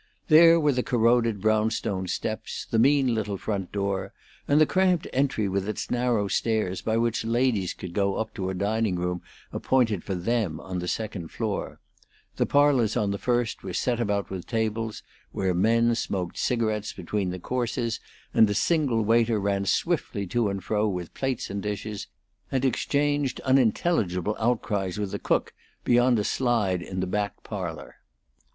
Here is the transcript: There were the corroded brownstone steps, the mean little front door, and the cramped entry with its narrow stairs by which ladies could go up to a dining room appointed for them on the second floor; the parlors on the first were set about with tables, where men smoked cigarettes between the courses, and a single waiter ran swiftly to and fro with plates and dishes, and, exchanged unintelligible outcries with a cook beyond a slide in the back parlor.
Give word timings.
There 0.29 0.59
were 0.59 0.71
the 0.71 0.81
corroded 0.81 1.41
brownstone 1.41 2.07
steps, 2.07 2.65
the 2.67 2.79
mean 2.79 3.13
little 3.13 3.37
front 3.37 3.71
door, 3.71 4.13
and 4.47 4.59
the 4.59 4.65
cramped 4.65 5.05
entry 5.13 5.47
with 5.47 5.69
its 5.69 5.91
narrow 5.91 6.27
stairs 6.27 6.81
by 6.81 6.97
which 6.97 7.23
ladies 7.23 7.75
could 7.75 7.93
go 7.93 8.15
up 8.15 8.33
to 8.33 8.49
a 8.49 8.55
dining 8.55 8.95
room 8.95 9.21
appointed 9.53 10.03
for 10.03 10.15
them 10.15 10.59
on 10.59 10.79
the 10.79 10.87
second 10.87 11.27
floor; 11.27 11.79
the 12.37 12.47
parlors 12.47 12.97
on 12.97 13.11
the 13.11 13.19
first 13.19 13.61
were 13.61 13.73
set 13.75 13.99
about 13.99 14.31
with 14.31 14.47
tables, 14.47 15.03
where 15.33 15.53
men 15.53 15.93
smoked 15.93 16.35
cigarettes 16.35 16.93
between 16.93 17.29
the 17.29 17.37
courses, 17.37 17.99
and 18.33 18.49
a 18.49 18.55
single 18.55 19.03
waiter 19.03 19.39
ran 19.39 19.65
swiftly 19.65 20.25
to 20.25 20.49
and 20.49 20.63
fro 20.63 20.87
with 20.87 21.13
plates 21.13 21.51
and 21.51 21.61
dishes, 21.61 22.07
and, 22.51 22.65
exchanged 22.65 23.39
unintelligible 23.41 24.35
outcries 24.39 24.97
with 24.97 25.13
a 25.13 25.19
cook 25.19 25.53
beyond 25.83 26.17
a 26.17 26.23
slide 26.23 26.81
in 26.81 27.01
the 27.01 27.05
back 27.05 27.43
parlor. 27.43 27.97